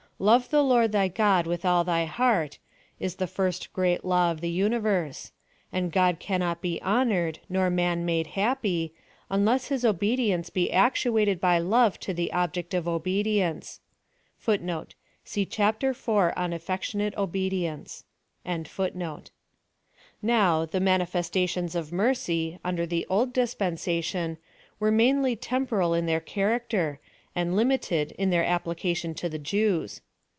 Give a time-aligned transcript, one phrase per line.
[0.31, 2.59] "Love the Lord thy God with all thy heart"—
[2.99, 5.31] is the first great law of the universe;
[5.73, 8.93] and God cannot be honored, nor man made happy,
[9.31, 13.79] unless his obedience be actuated by love to the ob ject of obedience.*
[14.47, 14.65] Now,
[15.25, 15.53] the
[20.79, 24.37] manifestations of mercy, under the old dispensation,
[24.79, 26.99] were mainly temporal in their character,
[27.35, 30.01] and limited in their application to the Jews.